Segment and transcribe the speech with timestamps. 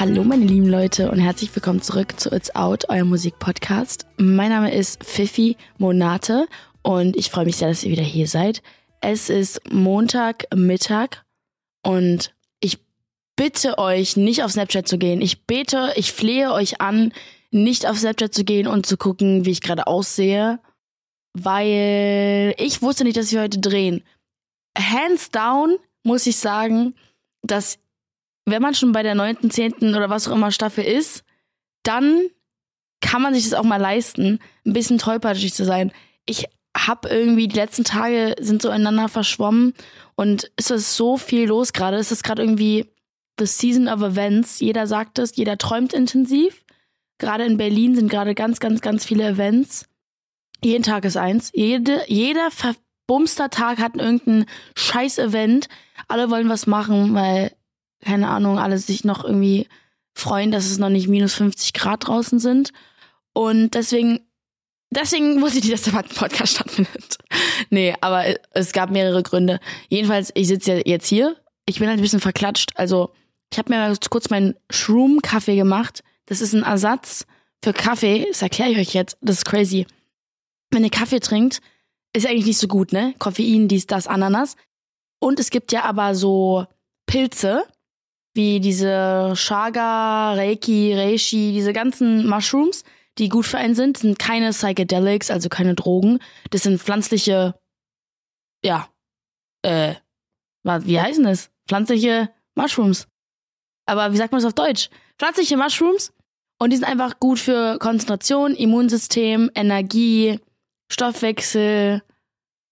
[0.00, 4.06] Hallo meine lieben Leute und herzlich willkommen zurück zu It's Out, euer Musikpodcast.
[4.16, 6.48] Mein Name ist Fifi Monate
[6.82, 8.62] und ich freue mich sehr, dass ihr wieder hier seid.
[9.02, 11.22] Es ist Montagmittag
[11.82, 12.78] und ich
[13.36, 15.20] bitte euch, nicht auf Snapchat zu gehen.
[15.20, 17.12] Ich bete, ich flehe euch an,
[17.50, 20.60] nicht auf Snapchat zu gehen und zu gucken, wie ich gerade aussehe,
[21.34, 24.02] weil ich wusste nicht, dass wir heute drehen.
[24.78, 26.94] Hands down muss ich sagen,
[27.42, 27.78] dass
[28.50, 31.24] wenn man schon bei der neunten, zehnten oder was auch immer Staffel ist,
[31.82, 32.28] dann
[33.00, 35.92] kann man sich das auch mal leisten, ein bisschen tollpatschig zu sein.
[36.26, 36.46] Ich
[36.76, 39.74] habe irgendwie die letzten Tage sind so ineinander verschwommen
[40.14, 41.96] und es ist so viel los gerade.
[41.96, 42.86] Es ist gerade irgendwie
[43.38, 44.60] the season of events.
[44.60, 46.64] Jeder sagt es, jeder träumt intensiv.
[47.18, 49.86] Gerade in Berlin sind gerade ganz, ganz, ganz viele Events.
[50.62, 51.50] Jeden Tag ist eins.
[51.54, 54.46] Jede, jeder verbumster Tag hat irgendein
[54.76, 55.68] scheiß Event.
[56.08, 57.52] Alle wollen was machen, weil
[58.00, 59.68] keine Ahnung, alle sich noch irgendwie
[60.14, 62.72] freuen, dass es noch nicht minus 50 Grad draußen sind.
[63.32, 64.20] Und deswegen,
[64.90, 67.18] deswegen wusste ich nicht, dass der Podcast stattfindet.
[67.70, 69.60] nee, aber es gab mehrere Gründe.
[69.88, 71.36] Jedenfalls, ich sitze ja jetzt hier.
[71.66, 72.72] Ich bin halt ein bisschen verklatscht.
[72.76, 73.12] Also,
[73.52, 76.02] ich habe mir kurz meinen Shroom-Kaffee gemacht.
[76.26, 77.26] Das ist ein Ersatz
[77.62, 78.26] für Kaffee.
[78.28, 79.16] Das erkläre ich euch jetzt.
[79.20, 79.86] Das ist crazy.
[80.70, 81.60] Wenn ihr Kaffee trinkt,
[82.12, 83.14] ist eigentlich nicht so gut, ne?
[83.18, 84.56] Koffein, dies, das, Ananas.
[85.20, 86.66] Und es gibt ja aber so
[87.06, 87.64] Pilze,
[88.34, 92.84] wie diese Chaga, Reiki, Reishi, diese ganzen Mushrooms,
[93.18, 96.18] die gut für einen sind, sind keine Psychedelics, also keine Drogen.
[96.50, 97.54] Das sind pflanzliche,
[98.64, 98.88] ja,
[99.62, 99.94] äh,
[100.64, 101.50] wie heißen das?
[101.68, 103.08] Pflanzliche Mushrooms.
[103.86, 104.90] Aber wie sagt man das auf Deutsch?
[105.18, 106.12] Pflanzliche Mushrooms.
[106.58, 110.38] Und die sind einfach gut für Konzentration, Immunsystem, Energie,
[110.92, 112.02] Stoffwechsel,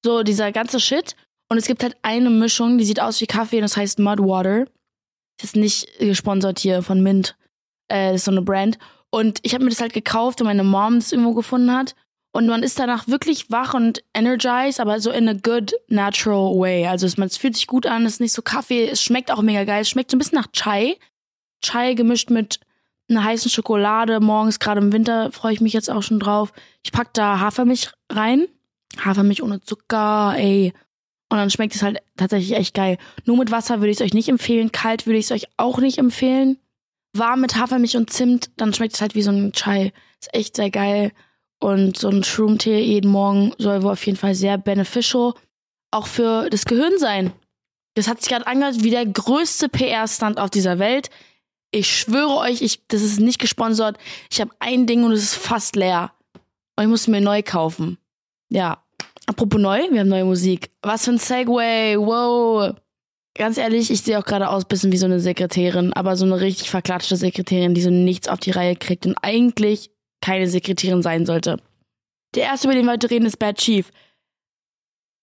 [0.04, 1.16] so dieser ganze Shit.
[1.50, 4.20] Und es gibt halt eine Mischung, die sieht aus wie Kaffee und das heißt Mud
[4.20, 4.66] Water.
[5.38, 7.36] Das ist nicht gesponsert hier von Mint.
[7.88, 8.78] Äh, das ist so eine Brand.
[9.10, 11.94] Und ich habe mir das halt gekauft, und meine Mom es irgendwo gefunden hat.
[12.32, 16.86] Und man ist danach wirklich wach und energized, aber so in a good, natural way.
[16.86, 19.40] Also es, es fühlt sich gut an, es ist nicht so Kaffee, es schmeckt auch
[19.40, 19.80] mega geil.
[19.82, 20.98] Es schmeckt so ein bisschen nach Chai.
[21.62, 22.60] Chai gemischt mit
[23.08, 24.20] einer heißen Schokolade.
[24.20, 26.52] Morgens, gerade im Winter, freue ich mich jetzt auch schon drauf.
[26.82, 28.46] Ich pack da Hafermilch rein.
[29.02, 30.74] Hafermilch ohne Zucker, ey.
[31.30, 32.96] Und dann schmeckt es halt tatsächlich echt geil.
[33.24, 34.72] Nur mit Wasser würde ich es euch nicht empfehlen.
[34.72, 36.58] Kalt würde ich es euch auch nicht empfehlen.
[37.12, 39.92] Warm mit Hafermilch und Zimt, dann schmeckt es halt wie so ein Chai.
[40.20, 41.12] Ist echt sehr geil.
[41.60, 45.34] Und so ein Shroom-Tee jeden Morgen soll wohl auf jeden Fall sehr beneficial
[45.90, 47.32] auch für das Gehirn sein.
[47.94, 51.10] Das hat sich gerade angehört wie der größte PR-Stand auf dieser Welt.
[51.70, 53.98] Ich schwöre euch, ich, das ist nicht gesponsert.
[54.30, 56.12] Ich habe ein Ding und es ist fast leer.
[56.76, 57.98] Und ich muss mir neu kaufen.
[58.50, 58.82] Ja,
[59.28, 60.70] Apropos neu, wir haben neue Musik.
[60.80, 62.74] Was für ein Segway, wow.
[63.34, 66.40] Ganz ehrlich, ich sehe auch gerade aus bisschen wie so eine Sekretärin, aber so eine
[66.40, 69.90] richtig verklatschte Sekretärin, die so nichts auf die Reihe kriegt und eigentlich
[70.22, 71.58] keine Sekretärin sein sollte.
[72.34, 73.90] Der erste, über den wir heute reden, ist Bad Chief.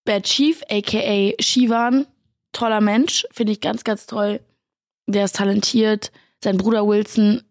[0.05, 2.05] Bad Chief, aka Shivan,
[2.51, 4.39] toller Mensch, finde ich ganz, ganz toll.
[5.07, 6.11] Der ist talentiert.
[6.44, 7.41] Sein Bruder Wilson,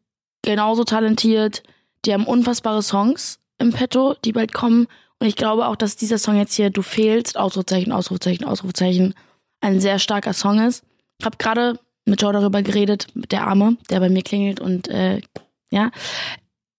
[0.42, 1.64] genauso talentiert.
[2.04, 4.86] Die haben unfassbare Songs im Petto, die bald kommen.
[5.20, 9.14] Und ich glaube auch, dass dieser Song jetzt hier, Du fehlst, Ausrufezeichen, Ausrufezeichen, Ausrufezeichen,
[9.60, 10.84] ein sehr starker Song ist.
[11.18, 14.88] Ich habe gerade mit Joe darüber geredet, mit der Arme, der bei mir klingelt und
[14.88, 15.20] äh,
[15.70, 15.90] ja.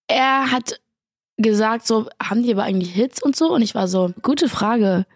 [0.08, 0.80] Er hat
[1.36, 3.52] gesagt, so, haben die aber eigentlich Hits und so?
[3.52, 5.06] Und ich war so, gute Frage.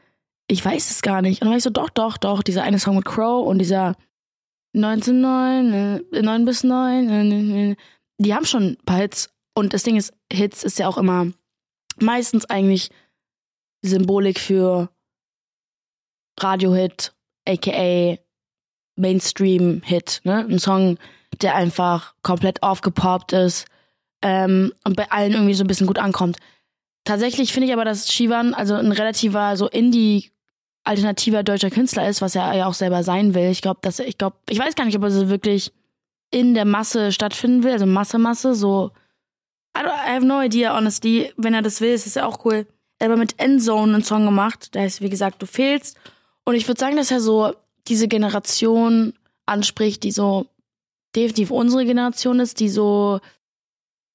[0.48, 1.40] Ich weiß es gar nicht.
[1.40, 3.96] Und dann war ich so, doch, doch, doch, dieser eine Song mit Crow und dieser
[4.74, 7.76] 1909, 9 bis 9,
[8.18, 9.30] die haben schon ein paar Hits.
[9.54, 11.28] Und das Ding ist, Hits ist ja auch immer
[11.98, 12.90] meistens eigentlich
[13.82, 14.90] Symbolik für
[16.38, 17.12] Radiohit,
[17.46, 18.18] aka
[18.96, 20.46] Mainstream-Hit, ne?
[20.48, 20.98] Ein Song,
[21.40, 23.66] der einfach komplett aufgepoppt ist
[24.22, 26.38] ähm, und bei allen irgendwie so ein bisschen gut ankommt.
[27.04, 30.30] Tatsächlich finde ich aber, dass Shivan also ein relativer, so Indie
[30.84, 33.50] alternativer deutscher Künstler ist, was er ja auch selber sein will.
[33.50, 35.72] Ich glaube, dass ich glaube, ich weiß gar nicht, ob er so wirklich
[36.30, 38.92] in der Masse stattfinden will, also Masse Masse, so
[39.76, 41.32] I, I have no idea, honestly.
[41.36, 42.66] Wenn er das will, ist es ja auch cool.
[43.00, 45.96] Er hat aber mit Endzone einen Song gemacht, der heißt, wie gesagt, du fehlst.
[46.44, 47.54] Und ich würde sagen, dass er so
[47.88, 49.14] diese Generation
[49.46, 50.46] anspricht, die so
[51.16, 53.20] definitiv unsere Generation ist, die so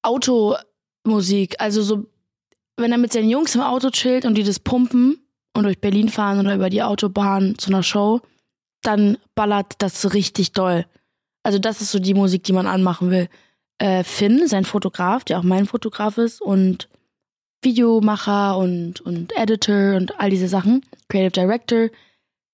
[0.02, 2.06] Automusik, also so,
[2.76, 5.18] wenn er mit seinen Jungs im Auto chillt und die das pumpen
[5.52, 8.20] und durch Berlin fahren oder über die Autobahn zu einer Show,
[8.82, 10.86] dann ballert das richtig doll.
[11.42, 13.28] Also das ist so die Musik, die man anmachen will.
[13.78, 16.88] Äh, Finn, sein Fotograf, der auch mein Fotograf ist und
[17.66, 21.88] Videomacher und, und Editor und all diese Sachen, Creative Director.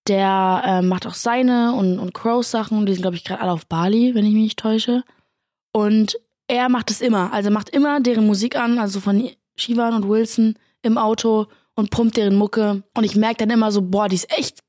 [0.09, 2.87] Der äh, macht auch seine und, und Crows Sachen.
[2.87, 5.05] Die sind, glaube ich, gerade alle auf Bali, wenn ich mich nicht täusche.
[5.73, 6.19] Und
[6.49, 7.33] er macht es immer.
[7.33, 12.17] Also macht immer deren Musik an, also von Shivan und Wilson im Auto und pumpt
[12.17, 12.83] deren Mucke.
[12.97, 14.61] Und ich merke dann immer so, boah, die ist echt,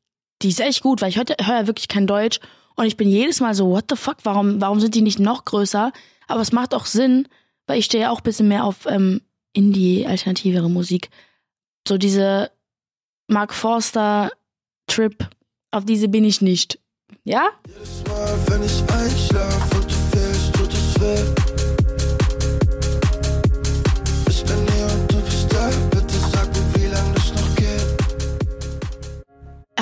[0.42, 2.40] die ist echt gut, weil ich höre hör ja wirklich kein Deutsch.
[2.76, 5.46] Und ich bin jedes Mal so, what the fuck, warum, warum sind die nicht noch
[5.46, 5.94] größer?
[6.28, 7.28] Aber es macht auch Sinn,
[7.66, 9.22] weil ich stehe ja auch ein bisschen mehr auf ähm,
[9.54, 11.10] Indie-alternativere Musik.
[11.88, 12.52] So diese
[13.28, 14.32] Mark Forster
[14.88, 15.30] Trip,
[15.72, 16.80] auf diese bin ich nicht.
[17.24, 17.50] Ja?
[17.68, 21.44] Jedes Mal, wenn ich einschlafe und du fehlst, tut es weh.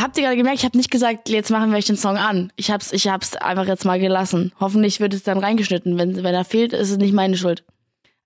[0.02, 2.52] Habt ihr gerade gemerkt, ich habe nicht gesagt, jetzt machen wir euch den Song an.
[2.56, 4.52] Ich hab's, ich hab's einfach jetzt mal gelassen.
[4.60, 5.98] Hoffentlich wird es dann reingeschnitten.
[5.98, 7.64] Wenn, wenn er fehlt, ist es nicht meine Schuld.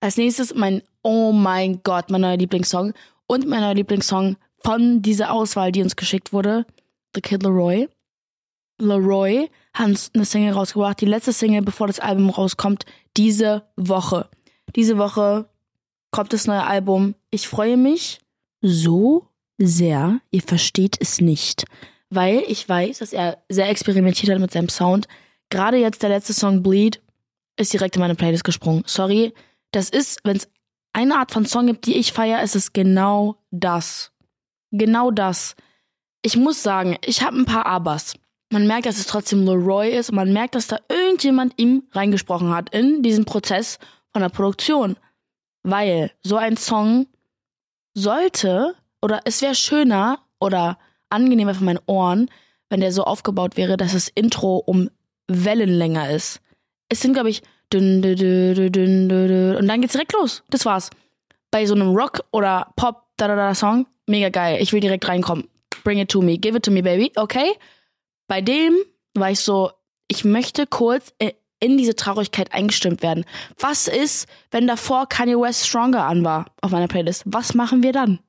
[0.00, 2.92] Als nächstes mein, oh mein Gott, mein neuer Lieblingssong.
[3.28, 6.66] Und mein neuer Lieblingssong von dieser Auswahl, die uns geschickt wurde.
[7.14, 7.88] The Kid Leroy.
[8.78, 12.84] Leroy hat eine Single rausgebracht, die letzte Single, bevor das Album rauskommt,
[13.16, 14.28] diese Woche.
[14.74, 15.48] Diese Woche
[16.10, 17.14] kommt das neue Album.
[17.30, 18.20] Ich freue mich
[18.60, 21.64] so sehr, ihr versteht es nicht,
[22.10, 25.06] weil ich weiß, dass er sehr experimentiert hat mit seinem Sound.
[25.50, 27.00] Gerade jetzt der letzte Song Bleed
[27.56, 28.82] ist direkt in meine Playlist gesprungen.
[28.86, 29.32] Sorry,
[29.70, 30.48] das ist, wenn es
[30.96, 34.12] eine Art von Song gibt, die ich feiere, ist es genau das.
[34.72, 35.54] Genau das.
[36.22, 38.14] Ich muss sagen, ich habe ein paar Abers.
[38.50, 42.48] Man merkt, dass es trotzdem Leroy ist und man merkt, dass da irgendjemand ihm reingesprochen
[42.54, 43.78] hat in diesen Prozess
[44.14, 44.96] von der Produktion.
[45.62, 47.06] Weil so ein Song
[47.92, 50.78] sollte oder es wäre schöner oder
[51.10, 52.30] angenehmer für meine Ohren,
[52.70, 54.88] wenn der so aufgebaut wäre, dass das Intro um
[55.28, 56.40] Wellenlänge ist.
[56.88, 57.42] Es sind, glaube ich,
[57.74, 60.42] und dann geht's direkt los.
[60.50, 60.90] Das war's.
[61.50, 64.58] Bei so einem Rock oder Pop da da da Song, mega geil.
[64.60, 65.48] Ich will direkt reinkommen.
[65.84, 67.12] Bring it to me, give it to me, baby.
[67.16, 67.52] Okay?
[68.28, 68.74] Bei dem
[69.14, 69.70] war ich so,
[70.08, 71.12] ich möchte kurz
[71.58, 73.24] in diese Traurigkeit eingestimmt werden.
[73.58, 77.22] Was ist, wenn davor Kanye West Stronger an war auf meiner Playlist?
[77.26, 78.20] Was machen wir dann?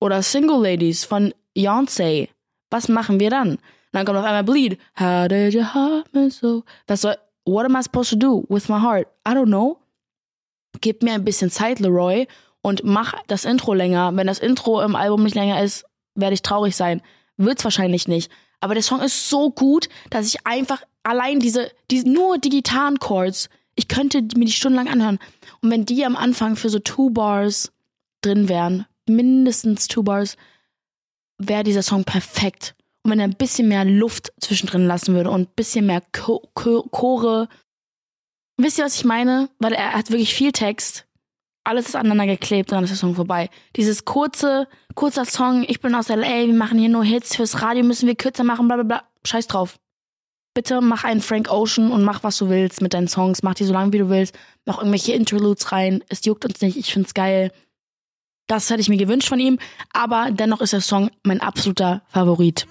[0.00, 2.28] Oder Single Ladies von Beyoncé.
[2.70, 3.50] Was machen wir dann?
[3.52, 3.60] Und
[3.92, 4.78] dann kommt auf einmal Bleed.
[4.98, 6.62] How did your heart me so?
[6.86, 7.16] Was soll,
[7.50, 9.08] what am I supposed to do with my heart?
[9.26, 9.78] I don't know.
[10.80, 12.26] Gib mir ein bisschen Zeit, Leroy,
[12.62, 14.14] und mach das Intro länger.
[14.14, 17.02] Wenn das Intro im Album nicht länger ist, werde ich traurig sein.
[17.36, 18.30] Wird's wahrscheinlich nicht.
[18.60, 23.48] Aber der Song ist so gut, dass ich einfach allein diese, diese nur die Gitarren-Chords,
[23.74, 25.18] ich könnte mir die stundenlang anhören.
[25.60, 27.72] Und wenn die am Anfang für so Two Bars
[28.20, 30.36] drin wären, mindestens Two Bars,
[31.38, 32.74] wäre dieser Song perfekt.
[33.02, 36.50] Und wenn er ein bisschen mehr Luft zwischendrin lassen würde und ein bisschen mehr Cho
[36.54, 37.48] Cho Chore.
[38.58, 39.48] Wisst ihr, was ich meine?
[39.58, 41.06] Weil er hat wirklich viel Text
[41.64, 43.50] alles ist aneinander geklebt und dann ist der Song vorbei.
[43.76, 47.84] Dieses kurze, kurzer Song, ich bin aus LA, wir machen hier nur Hits, fürs Radio
[47.84, 49.02] müssen wir kürzer machen, bla bla bla.
[49.24, 49.78] Scheiß drauf.
[50.54, 53.42] Bitte mach einen Frank Ocean und mach, was du willst mit deinen Songs.
[53.42, 54.36] Mach die so lange, wie du willst.
[54.64, 56.02] Mach irgendwelche Interludes rein.
[56.08, 56.76] Es juckt uns nicht.
[56.76, 57.52] Ich find's geil.
[58.50, 59.60] Das hätte ich mir gewünscht von ihm.
[59.92, 62.66] Aber dennoch ist der Song mein absoluter Favorit.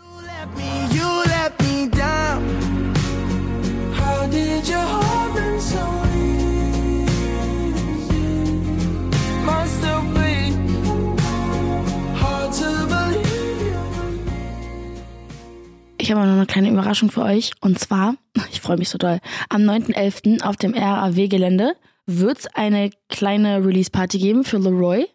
[15.98, 17.52] ich habe noch eine kleine Überraschung für euch.
[17.62, 18.16] Und zwar,
[18.52, 20.44] ich freue mich so doll, am 9.11.
[20.44, 21.76] auf dem RAW-Gelände
[22.06, 25.08] wird es eine kleine Release-Party geben für Leroy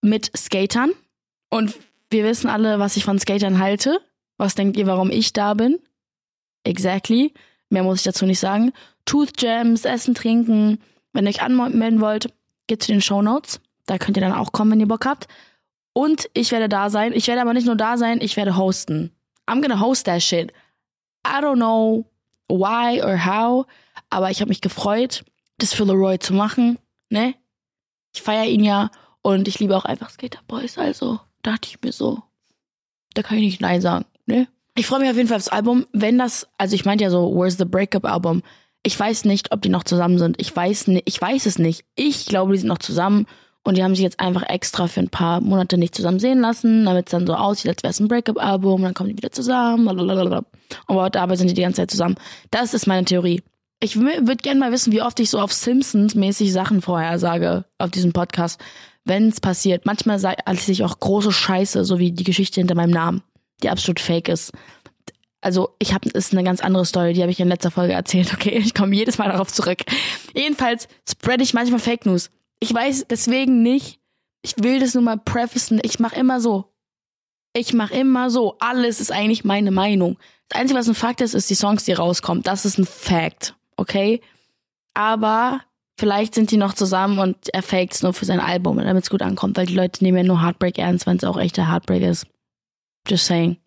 [0.00, 0.90] mit Skatern.
[1.50, 1.74] Und
[2.10, 4.00] wir wissen alle, was ich von Skatern halte.
[4.36, 5.78] Was denkt ihr, warum ich da bin?
[6.64, 7.32] Exactly.
[7.70, 8.72] Mehr muss ich dazu nicht sagen.
[9.04, 10.78] Tooth Jams, Essen, Trinken.
[11.12, 12.32] Wenn ihr euch anmelden wollt,
[12.66, 13.60] geht zu den Show Notes.
[13.86, 15.26] Da könnt ihr dann auch kommen, wenn ihr Bock habt.
[15.92, 17.12] Und ich werde da sein.
[17.12, 19.12] Ich werde aber nicht nur da sein, ich werde hosten.
[19.48, 20.52] I'm gonna host that shit.
[21.26, 22.04] I don't know
[22.48, 23.66] why or how,
[24.10, 25.24] aber ich habe mich gefreut,
[25.58, 26.78] das für Leroy zu machen,
[27.10, 27.34] ne?
[28.14, 28.90] Ich feiere ihn ja
[29.28, 32.22] und ich liebe auch einfach Skater Boys, also dachte ich mir so,
[33.12, 34.48] da kann ich nicht Nein sagen, ne?
[34.74, 37.34] Ich freue mich auf jeden Fall aufs Album, wenn das, also ich meinte ja so,
[37.34, 38.42] Where's the Breakup Album?
[38.84, 40.40] Ich weiß nicht, ob die noch zusammen sind.
[40.40, 41.84] Ich weiß ich weiß es nicht.
[41.94, 43.26] Ich glaube, die sind noch zusammen
[43.64, 46.86] und die haben sich jetzt einfach extra für ein paar Monate nicht zusammen sehen lassen,
[46.86, 49.84] damit es dann so aussieht, als wäre es ein Breakup-Album, dann kommen die wieder zusammen,
[49.84, 50.44] blablabla.
[50.86, 52.16] aber dabei sind die die ganze Zeit zusammen.
[52.50, 53.42] Das ist meine Theorie.
[53.80, 57.90] Ich würde gerne mal wissen, wie oft ich so auf Simpsons-mäßig Sachen vorher sage auf
[57.90, 58.60] diesem Podcast,
[59.08, 59.86] wenn es passiert.
[59.86, 63.22] Manchmal sage ich auch große Scheiße, so wie die Geschichte hinter meinem Namen,
[63.62, 64.52] die absolut fake ist.
[65.40, 68.32] Also ich habe, ist eine ganz andere Story, die habe ich in letzter Folge erzählt.
[68.34, 69.78] Okay, ich komme jedes Mal darauf zurück.
[70.34, 72.30] Jedenfalls spread ich manchmal Fake News.
[72.60, 74.00] Ich weiß deswegen nicht,
[74.42, 76.72] ich will das nur mal prefacen, ich mache immer so.
[77.54, 78.56] Ich mache immer so.
[78.58, 80.18] Alles ist eigentlich meine Meinung.
[80.48, 82.42] Das Einzige, was ein Fakt ist, ist die Songs, die rauskommen.
[82.42, 83.54] Das ist ein Fact.
[83.76, 84.20] Okay?
[84.98, 85.60] aber
[85.98, 89.22] vielleicht sind die noch zusammen und er fakes nur für sein Album, damit es gut
[89.22, 92.26] ankommt, weil die Leute nehmen ja nur Heartbreak ernst, wenn es auch echter Heartbreak ist.
[93.06, 93.58] Just saying.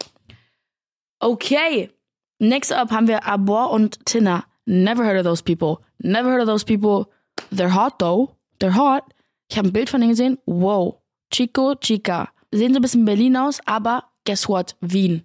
[1.20, 1.92] Okay.
[2.40, 4.46] Next up haben wir Abor und Tina.
[4.66, 5.84] Never heard of those people.
[6.00, 7.12] Never heard of those people.
[7.52, 8.36] They're hot though.
[8.60, 9.04] They're hot.
[9.50, 10.38] Ich habe ein Bild von denen gesehen.
[10.46, 10.96] Wow.
[11.32, 12.30] Chico, Chica.
[12.52, 14.76] Sehen so ein bisschen Berlin aus, aber guess what?
[14.82, 15.24] Wien.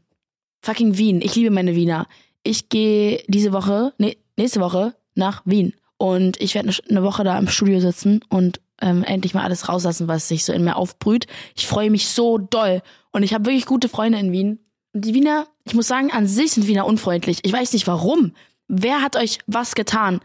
[0.62, 1.20] Fucking Wien.
[1.22, 2.06] Ich liebe meine Wiener.
[2.42, 5.74] Ich gehe diese Woche, nee, nächste Woche nach Wien.
[5.98, 10.08] Und ich werde eine Woche da im Studio sitzen und ähm, endlich mal alles rauslassen,
[10.08, 11.26] was sich so in mir aufbrüht.
[11.54, 12.82] Ich freue mich so doll.
[13.12, 14.58] Und ich habe wirklich gute Freunde in Wien.
[14.92, 17.38] Und die Wiener, ich muss sagen, an sich sind Wiener unfreundlich.
[17.42, 18.34] Ich weiß nicht warum.
[18.68, 20.20] Wer hat euch was getan?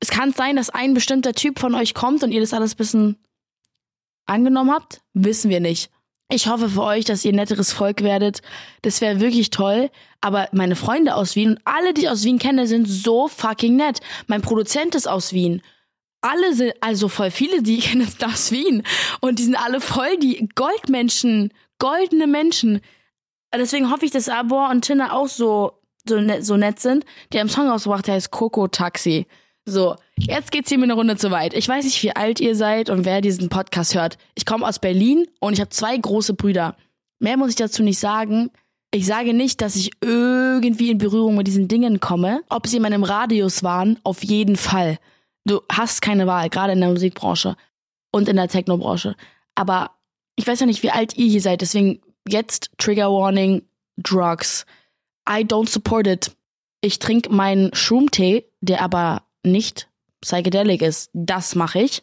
[0.00, 3.16] Es kann sein, dass ein bestimmter Typ von euch kommt und ihr das alles bisschen
[4.26, 5.00] angenommen habt.
[5.14, 5.90] Wissen wir nicht.
[6.30, 8.40] Ich hoffe für euch, dass ihr netteres Volk werdet.
[8.82, 9.90] Das wäre wirklich toll.
[10.20, 13.76] Aber meine Freunde aus Wien und alle, die ich aus Wien kenne, sind so fucking
[13.76, 14.00] nett.
[14.26, 15.62] Mein Produzent ist aus Wien.
[16.22, 18.82] Alle sind, also voll viele, die ich kenne, sind aus Wien.
[19.20, 22.80] Und die sind alle voll die Goldmenschen, goldene Menschen.
[23.54, 27.04] Deswegen hoffe ich, dass Abor und Tina auch so, so, nett, so nett sind.
[27.32, 29.26] Die haben einen Song ausgebracht, der heißt Coco Taxi.
[29.66, 31.54] So, jetzt geht's hier mir eine Runde zu weit.
[31.54, 34.18] Ich weiß nicht, wie alt ihr seid und wer diesen Podcast hört.
[34.34, 36.76] Ich komme aus Berlin und ich habe zwei große Brüder.
[37.18, 38.50] Mehr muss ich dazu nicht sagen.
[38.90, 42.42] Ich sage nicht, dass ich irgendwie in Berührung mit diesen Dingen komme.
[42.50, 44.98] Ob sie in meinem Radius waren, auf jeden Fall.
[45.46, 47.56] Du hast keine Wahl, gerade in der Musikbranche
[48.12, 49.16] und in der Technobranche.
[49.54, 49.92] Aber
[50.36, 53.62] ich weiß ja nicht, wie alt ihr hier seid, deswegen jetzt Trigger Warning,
[53.96, 54.66] Drugs.
[55.28, 56.32] I don't support it.
[56.82, 59.88] Ich trinke meinen Shroom-Tee, der aber nicht
[60.20, 61.10] psychedelic ist.
[61.12, 62.02] Das mache ich.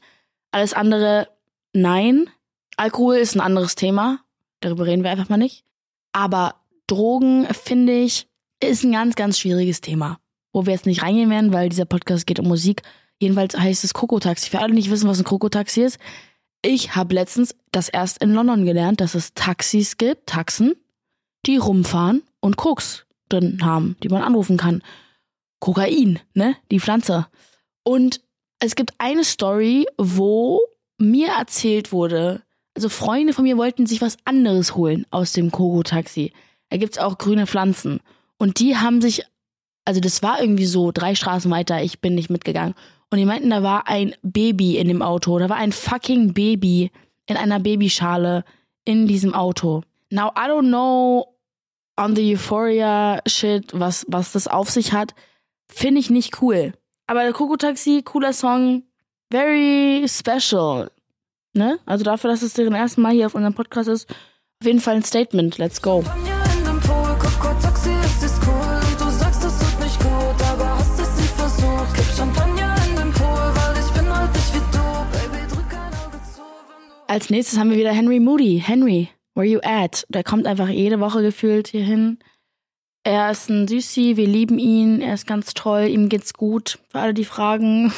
[0.51, 1.27] Alles andere,
[1.73, 2.29] nein.
[2.77, 4.19] Alkohol ist ein anderes Thema.
[4.59, 5.65] Darüber reden wir einfach mal nicht.
[6.13, 6.55] Aber
[6.87, 8.27] Drogen, finde ich,
[8.61, 10.19] ist ein ganz, ganz schwieriges Thema.
[10.53, 12.83] Wo wir jetzt nicht reingehen werden, weil dieser Podcast geht um Musik.
[13.19, 14.49] Jedenfalls heißt es Krokotaxi.
[14.49, 15.99] Für alle, die nicht wissen, was ein Krokotaxi ist.
[16.63, 20.75] Ich habe letztens das erst in London gelernt, dass es Taxis gibt, Taxen,
[21.45, 24.83] die rumfahren und Koks drin haben, die man anrufen kann.
[25.61, 26.57] Kokain, ne?
[26.71, 27.27] Die Pflanze.
[27.83, 28.19] Und
[28.59, 30.59] es gibt eine Story, wo
[30.97, 32.41] mir erzählt wurde,
[32.75, 36.33] also Freunde von mir wollten sich was anderes holen aus dem Koko-Taxi.
[36.69, 38.01] Da gibt's auch grüne Pflanzen.
[38.37, 39.23] Und die haben sich,
[39.85, 42.75] also das war irgendwie so drei Straßen weiter, ich bin nicht mitgegangen.
[43.09, 45.37] Und die meinten, da war ein Baby in dem Auto.
[45.37, 46.91] Da war ein fucking Baby
[47.25, 48.45] in einer Babyschale
[48.85, 49.83] in diesem Auto.
[50.09, 51.27] Now, I don't know
[51.97, 55.13] on the Euphoria shit, was, was das auf sich hat.
[55.73, 56.73] Finde ich nicht cool.
[57.07, 58.83] Aber der Coco Taxi, cooler Song,
[59.31, 60.91] very special.
[61.53, 61.79] Ne?
[61.85, 64.95] Also dafür, dass es deren ersten Mal hier auf unserem Podcast ist, auf jeden Fall
[64.95, 65.57] ein Statement.
[65.57, 66.03] Let's go.
[77.07, 78.63] Als nächstes haben wir wieder Henry Moody.
[78.65, 80.05] Henry, where you at?
[80.09, 82.19] Der kommt einfach jede Woche gefühlt hier hin.
[83.03, 86.79] Er ist ein Süßi, wir lieben ihn, er ist ganz toll, ihm geht's gut.
[86.89, 87.91] Für alle, die fragen.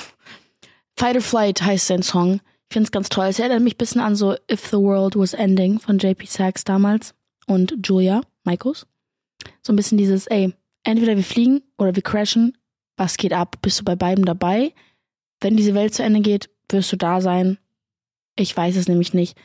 [0.97, 2.39] Fight or Flight heißt sein Song.
[2.69, 3.25] Ich find's ganz toll.
[3.25, 6.63] Es erinnert mich ein bisschen an so If the World Was Ending von JP Sachs
[6.63, 7.13] damals
[7.47, 8.87] und Julia Michaels.
[9.61, 12.57] So ein bisschen dieses, ey, entweder wir fliegen oder wir crashen.
[12.95, 13.57] Was geht ab?
[13.61, 14.73] Bist du bei beiden dabei?
[15.41, 17.57] Wenn diese Welt zu Ende geht, wirst du da sein.
[18.37, 19.37] Ich weiß es nämlich nicht.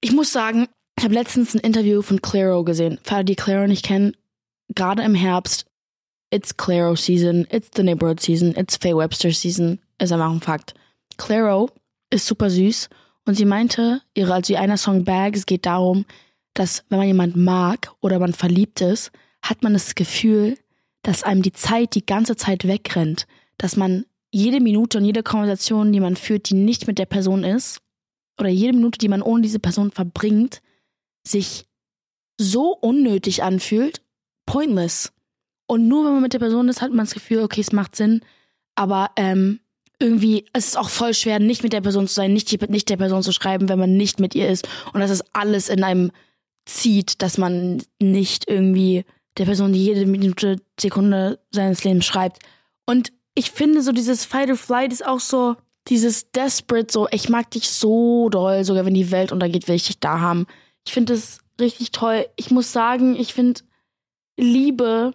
[0.00, 2.98] Ich muss sagen, ich habe letztens ein Interview von Claro gesehen.
[3.02, 4.16] Für alle, die Claro nicht kennen,
[4.74, 5.66] gerade im Herbst,
[6.30, 10.74] it's Claro Season, it's the Neighborhood Season, it's Faye Webster Season, ist einfach ein Fakt.
[11.16, 11.70] Claro
[12.10, 12.88] ist super süß
[13.24, 16.04] und sie meinte, ihre, also ihr einer Song Bag, es geht darum,
[16.54, 19.10] dass wenn man jemand mag oder man verliebt ist,
[19.42, 20.56] hat man das Gefühl,
[21.02, 23.26] dass einem die Zeit die ganze Zeit wegrennt,
[23.58, 27.44] dass man jede Minute und jede Konversation, die man führt, die nicht mit der Person
[27.44, 27.80] ist,
[28.38, 30.60] oder jede Minute, die man ohne diese Person verbringt,
[31.26, 31.66] sich
[32.38, 34.02] so unnötig anfühlt
[34.46, 35.12] pointless.
[35.66, 37.96] Und nur wenn man mit der Person ist, hat man das Gefühl, okay, es macht
[37.96, 38.20] Sinn.
[38.76, 39.60] Aber ähm,
[39.98, 42.96] irgendwie es ist auch voll schwer, nicht mit der Person zu sein, nicht, nicht der
[42.96, 44.68] Person zu schreiben, wenn man nicht mit ihr ist.
[44.92, 46.12] Und dass es alles in einem
[46.66, 49.04] zieht, dass man nicht irgendwie
[49.38, 52.42] der Person jede Minute, Sekunde seines Lebens schreibt.
[52.86, 55.56] Und ich finde so dieses Fight or Flight ist auch so
[55.88, 59.86] dieses Desperate, so ich mag dich so doll, sogar wenn die Welt untergeht, will ich
[59.86, 60.46] dich da haben.
[60.84, 62.26] Ich finde es richtig toll.
[62.36, 63.60] Ich muss sagen, ich finde
[64.36, 65.14] liebe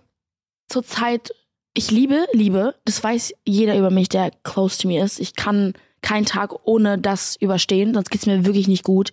[0.67, 1.33] zurzeit,
[1.73, 2.75] ich liebe Liebe.
[2.85, 5.19] Das weiß jeder über mich, der close to me ist.
[5.19, 9.11] Ich kann keinen Tag ohne das überstehen, sonst geht's mir wirklich nicht gut.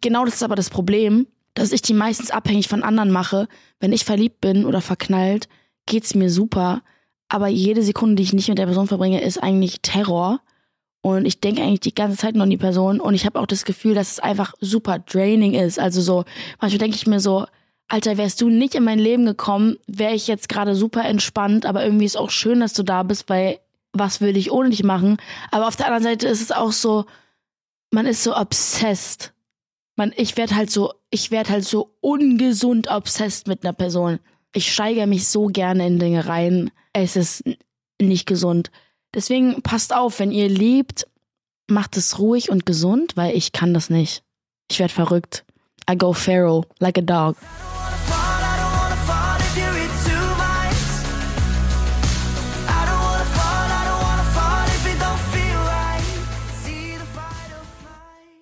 [0.00, 3.48] Genau das ist aber das Problem, dass ich die meistens abhängig von anderen mache.
[3.80, 5.48] Wenn ich verliebt bin oder verknallt,
[5.86, 6.82] geht's mir super.
[7.28, 10.40] aber jede Sekunde, die ich nicht mit der Person verbringe, ist eigentlich Terror.
[11.02, 13.46] Und ich denke eigentlich die ganze Zeit nur an die Person und ich habe auch
[13.46, 15.78] das Gefühl, dass es einfach super draining ist.
[15.78, 16.24] Also so,
[16.60, 17.46] manchmal denke ich mir so,
[17.88, 21.84] Alter, wärst du nicht in mein Leben gekommen, wäre ich jetzt gerade super entspannt, aber
[21.84, 23.60] irgendwie ist auch schön, dass du da bist, weil
[23.92, 25.18] was will ich ohne dich machen?
[25.50, 27.06] Aber auf der anderen Seite ist es auch so,
[27.90, 29.32] man ist so obsessed.
[29.94, 34.18] Man, ich werde halt so, ich werde halt so ungesund obsessed mit einer Person.
[34.52, 36.70] Ich steigere mich so gerne in Dinge rein.
[36.92, 37.44] Es ist
[38.00, 38.70] nicht gesund.
[39.14, 41.06] Deswegen passt auf, wenn ihr liebt,
[41.68, 44.22] macht es ruhig und gesund, weil ich kann das nicht.
[44.70, 45.45] Ich werde verrückt.
[45.88, 47.36] I go feral, like a dog.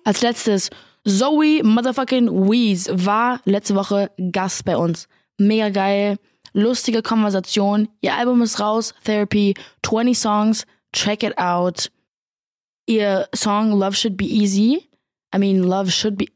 [0.03, 0.69] Als letztes,
[1.07, 5.07] Zoe Motherfucking Weeze war letzte Woche Gast bei uns.
[5.37, 6.17] Mega geil
[6.55, 7.89] lustige Konversation.
[8.01, 11.91] Ihr Album ist raus, Therapy, 20 Songs, check it out.
[12.87, 14.89] Ihr Song Love Should Be Easy.
[15.33, 16.31] I mean, Love Should Be.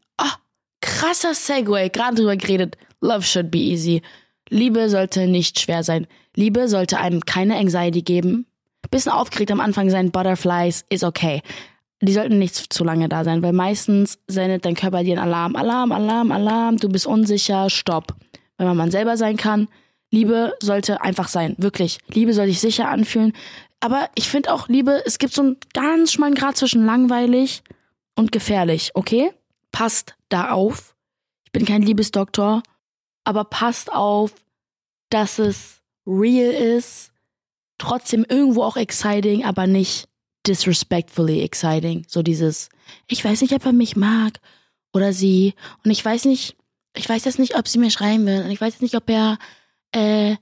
[0.81, 2.77] Krasser Segway, gerade drüber geredet.
[3.01, 4.01] Love Should Be Easy.
[4.49, 6.07] Liebe sollte nicht schwer sein.
[6.35, 8.45] Liebe sollte einem keine Anxiety geben.
[8.91, 11.43] Bisschen aufgeregt am Anfang sein, Butterflies ist okay.
[12.01, 15.55] Die sollten nicht zu lange da sein, weil meistens sendet dein Körper dir einen Alarm.
[15.55, 18.15] Alarm, Alarm, Alarm, du bist unsicher, stopp.
[18.57, 19.67] Wenn man man selber sein kann,
[20.11, 21.99] Liebe sollte einfach sein, wirklich.
[22.07, 23.33] Liebe soll sich sicher anfühlen.
[23.79, 27.61] Aber ich finde auch Liebe, es gibt so einen ganz schmalen Grad zwischen langweilig
[28.15, 29.31] und gefährlich, okay?
[29.71, 30.95] Passt da auf.
[31.45, 32.63] Ich bin kein Liebesdoktor,
[33.23, 34.33] aber passt auf,
[35.09, 37.11] dass es real ist,
[37.77, 40.07] trotzdem irgendwo auch exciting, aber nicht
[40.47, 42.05] disrespectfully exciting.
[42.07, 42.69] So dieses,
[43.07, 44.39] ich weiß nicht, ob er mich mag
[44.93, 46.57] oder sie und ich weiß nicht,
[46.95, 49.09] ich weiß jetzt nicht, ob sie mir schreiben will und ich weiß jetzt nicht, ob
[49.09, 49.37] er
[49.91, 50.35] äh,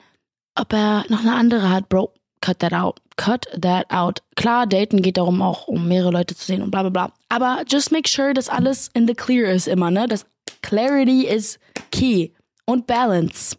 [0.55, 2.13] ob er noch eine andere hat, Bro,
[2.47, 3.01] cut that out.
[3.17, 4.21] Cut that out.
[4.35, 7.13] Klar, daten geht darum auch, um mehrere Leute zu sehen und bla bla bla.
[7.29, 10.07] Aber just make sure, dass alles in the clear ist immer, ne?
[10.07, 10.25] Das
[10.61, 11.59] Clarity is
[11.91, 12.31] key.
[12.65, 13.57] Und Balance.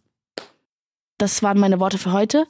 [1.19, 2.47] Das waren meine Worte für heute.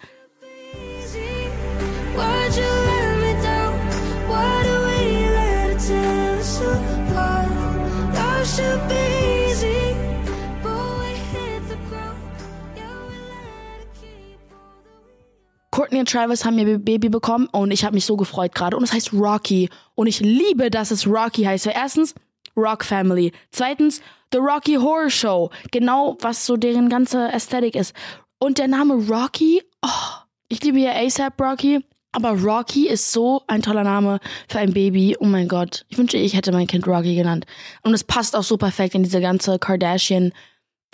[15.79, 18.77] Courtney und Travis haben ihr Baby bekommen und ich habe mich so gefreut gerade.
[18.77, 19.71] Und es heißt Rocky.
[19.95, 21.67] Und ich liebe, dass es Rocky heißt.
[21.67, 22.17] Weil erstens,
[22.57, 23.31] Rock Family.
[23.53, 24.01] Zweitens,
[24.33, 25.51] The Rocky Horror Show.
[25.71, 27.95] Genau, was so deren ganze Ästhetik ist.
[28.41, 30.17] Und der Name Rocky, oh,
[30.49, 31.79] ich liebe ja ASAP Rocky.
[32.11, 35.17] Aber Rocky ist so ein toller Name für ein Baby.
[35.21, 35.87] Oh mein Gott.
[35.91, 37.47] Ich wünschte, ich hätte mein Kind Rocky genannt.
[37.85, 40.33] Und es passt auch so perfekt in diese ganze Kardashian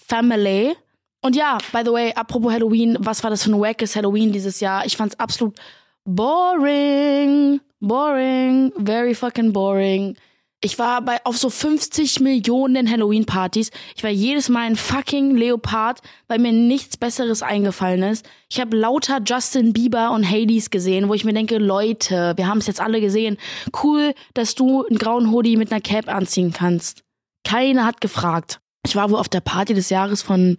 [0.07, 0.77] Family.
[1.25, 4.61] Und ja, by the way, apropos Halloween, was war das für ein wackes Halloween dieses
[4.61, 4.85] Jahr?
[4.85, 5.57] Ich fand's absolut
[6.05, 7.63] boring.
[7.81, 8.71] Boring.
[8.77, 10.17] Very fucking boring.
[10.61, 13.71] Ich war bei auf so 50 Millionen Halloween-Partys.
[13.97, 18.27] Ich war jedes Mal ein fucking Leopard, weil mir nichts Besseres eingefallen ist.
[18.51, 22.59] Ich habe lauter Justin Bieber und Hades gesehen, wo ich mir denke, Leute, wir haben
[22.59, 23.39] es jetzt alle gesehen.
[23.83, 27.03] Cool, dass du einen grauen Hoodie mit einer Cap anziehen kannst.
[27.45, 28.61] Keiner hat gefragt.
[28.85, 30.59] Ich war wohl auf der Party des Jahres von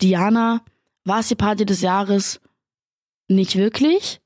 [0.00, 0.62] Diana,
[1.04, 2.40] war es die Party des Jahres?
[3.28, 4.20] Nicht wirklich.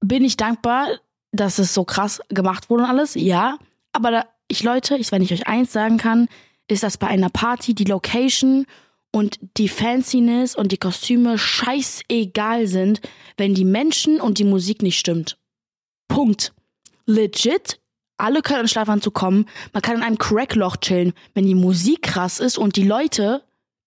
[0.00, 0.88] Bin ich dankbar,
[1.32, 3.14] dass es so krass gemacht wurde und alles?
[3.14, 3.58] Ja.
[3.92, 6.28] Aber da, ich Leute, ich, wenn ich euch eins sagen kann,
[6.68, 8.66] ist, dass bei einer Party die Location
[9.12, 13.00] und die Fanciness und die Kostüme scheißegal sind,
[13.36, 15.38] wenn die Menschen und die Musik nicht stimmt.
[16.08, 16.54] Punkt.
[17.04, 17.80] Legit,
[18.16, 21.12] alle können in Schlafanzug kommen, man kann in einem Crackloch chillen.
[21.34, 23.42] Wenn die Musik krass ist und die Leute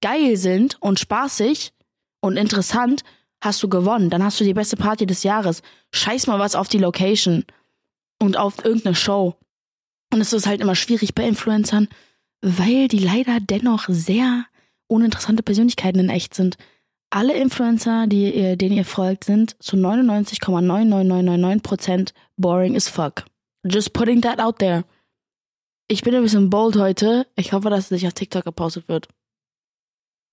[0.06, 1.74] geil sind und spaßig
[2.22, 3.04] und interessant,
[3.42, 4.12] hast du gewonnen.
[4.12, 5.64] Dann hast du die beste Party des Jahres.
[5.96, 7.44] Scheiß mal was auf die Location
[8.22, 9.34] und auf irgendeine Show.
[10.14, 11.88] Und es ist halt immer schwierig bei Influencern,
[12.42, 14.46] weil die leider dennoch sehr
[14.86, 16.58] uninteressante Persönlichkeiten in echt sind.
[17.10, 23.26] Alle Influencer, die ihr, denen ihr folgt, sind zu 99,99999% boring as fuck.
[23.66, 24.86] Just putting that out there.
[25.88, 27.26] Ich bin ein bisschen bold heute.
[27.36, 29.08] Ich hoffe, dass es nicht auf TikTok gepostet wird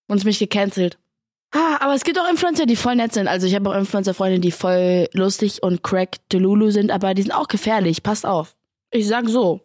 [0.09, 0.99] und mich gecancelt.
[1.55, 3.29] Ah, aber es gibt auch Influencer, die voll nett sind.
[3.29, 7.33] Also ich habe auch Influencer-Freunde, die voll lustig und crack Delulu sind, aber die sind
[7.33, 8.03] auch gefährlich.
[8.03, 8.57] Passt auf.
[8.91, 9.61] Ich sag so.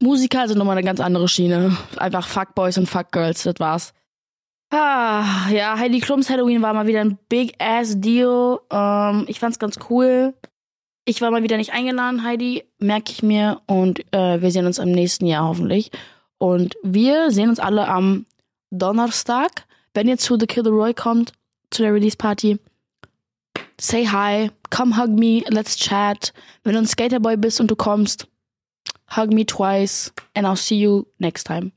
[0.00, 1.76] Musiker sind nochmal eine ganz andere Schiene.
[1.96, 3.94] Einfach Fuckboys und Fuckgirls, das war's.
[4.70, 8.58] Ah, ja, Heidi Klums Halloween war mal wieder ein big ass Deal.
[8.70, 10.34] Ähm, ich fand's ganz cool.
[11.04, 13.62] Ich war mal wieder nicht eingeladen, Heidi, merke ich mir.
[13.66, 15.90] Und äh, wir sehen uns im nächsten Jahr hoffentlich.
[16.36, 18.26] Und wir sehen uns alle am
[18.70, 19.64] Donnerstag
[19.98, 21.32] wenn ihr zu The Kill the Roy kommt,
[21.72, 22.60] zu der Release Party,
[23.80, 26.32] say hi, come hug me, let's chat.
[26.62, 28.28] Wenn du ein Skaterboy bist und du kommst,
[29.16, 31.72] hug me twice and I'll see you next time.